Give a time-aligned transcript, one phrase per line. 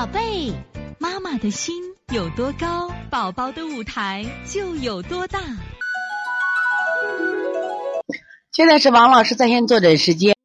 [0.00, 0.54] 宝贝，
[0.98, 1.74] 妈妈的心
[2.10, 5.38] 有多高，宝宝的舞台就有多大。
[8.50, 10.36] 现在是王老师在线坐诊时间，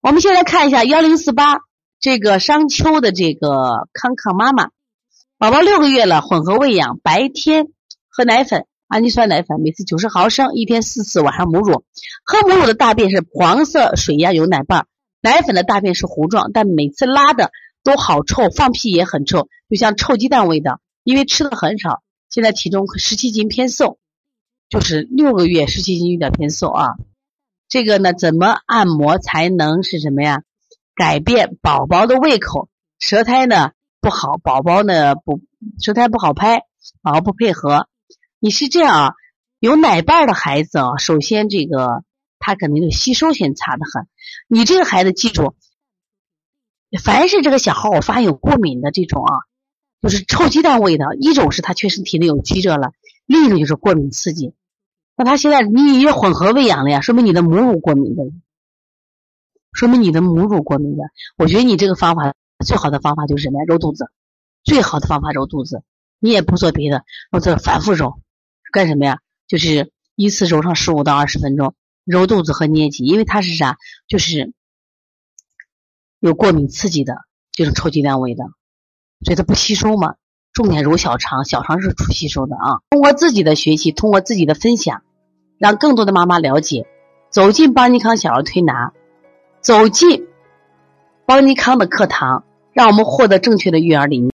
[0.00, 1.58] 我们先来看一下幺零四八
[2.00, 3.50] 这个商丘的这个
[3.92, 4.70] 康康妈妈，
[5.36, 7.66] 宝宝六个月了，混合喂养，白天
[8.08, 11.84] 喝奶粉，氨基酸奶粉，每次九十毫升，一天四次，晚上母乳。
[12.24, 14.86] 喝母乳的大便是黄色水样有奶瓣，
[15.20, 17.50] 奶粉的大便是糊状，但每次拉的
[17.82, 20.80] 都好臭，放屁也很臭，就像臭鸡蛋味道。
[21.04, 23.98] 因为吃的很少，现在体重十七斤偏瘦，
[24.68, 26.94] 就是六个月十七斤有点偏瘦啊。
[27.68, 30.42] 这个呢，怎么按摩才能是什么呀？
[30.94, 32.68] 改变宝宝的胃口，
[33.00, 35.40] 舌苔呢不好，宝宝呢不
[35.80, 36.60] 舌苔不好拍，
[37.00, 37.88] 宝宝不配合。
[38.38, 39.14] 你是这样啊？
[39.58, 42.04] 有奶瓣的孩子啊，首先这个
[42.38, 44.06] 他肯定就吸收先差的很。
[44.46, 45.54] 你这个孩子记住，
[46.98, 49.32] 凡是这个小孩我发现有过敏的这种啊，
[50.00, 52.92] 就是臭鸡蛋味的，一种是他确实体内有积热了，
[53.26, 54.54] 另一种就是过敏刺激。
[55.16, 58.22] 那他现在你也混合喂养了呀，说明你的母乳过敏的，
[59.72, 61.04] 说明你的母乳过敏的。
[61.36, 63.64] 我觉得你这个方法最好的方法就是什么呀？
[63.66, 64.06] 揉肚子，
[64.64, 65.82] 最好的方法揉肚子，
[66.18, 68.20] 你也不做别的，我这反复揉，
[68.72, 69.18] 干什么呀？
[69.46, 71.74] 就是一次揉上十五到二十分钟，
[72.04, 73.76] 揉肚子和捏脊，因为它是啥？
[74.08, 74.52] 就是
[76.22, 77.16] 有过敏刺激的，
[77.50, 78.44] 就是臭鸡蛋味的，
[79.24, 80.14] 所以它不吸收嘛。
[80.52, 82.78] 重点揉小肠，小肠是出吸收的啊。
[82.90, 85.02] 通过自己的学习，通过自己的分享，
[85.58, 86.86] 让更多的妈妈了解，
[87.28, 88.92] 走进邦尼康小儿推拿，
[89.60, 90.28] 走进
[91.26, 94.30] 邦尼康的课堂，让我们获得正确的育儿理念。